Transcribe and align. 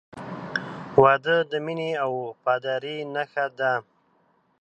•واده 1.01 1.35
د 1.51 1.53
مینې 1.65 1.89
او 2.03 2.11
وفادارۍ 2.25 2.97
نښه 3.13 3.45
ده. 3.59 3.73